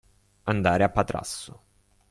Andare 0.45 0.83
a 0.83 0.89
Patrasso. 0.89 1.61